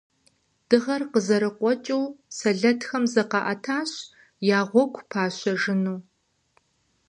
Дыгъэр 0.67 1.03
къызэрыкъуэкӏыу, 1.11 2.05
сэлэтхэм 2.37 3.03
заӏэтащ 3.13 3.91
я 4.57 4.59
гъуэгу 4.69 5.05
пащэжыну. 5.09 5.97